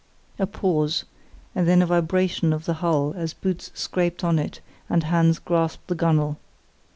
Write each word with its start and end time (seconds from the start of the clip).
A 0.39 0.47
pause, 0.47 1.05
and 1.53 1.67
then 1.67 1.83
a 1.83 1.85
vibration 1.85 2.53
of 2.53 2.65
the 2.65 2.73
hull 2.81 3.13
as 3.15 3.35
boots 3.35 3.69
scraped 3.75 4.23
on 4.23 4.39
it 4.39 4.59
and 4.89 5.03
hands 5.03 5.37
grasped 5.37 5.85
the 5.85 5.95
gunwale. 5.95 6.39